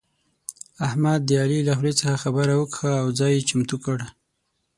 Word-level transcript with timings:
احمد 0.87 1.19
د 1.25 1.31
علي 1.43 1.59
له 1.67 1.73
خولې 1.77 1.93
څخه 1.99 2.21
خبره 2.23 2.53
وکښه 2.55 2.91
او 3.01 3.07
ځای 3.19 3.31
يې 3.37 3.45
چمتو 3.49 3.75
کړ. 3.85 3.97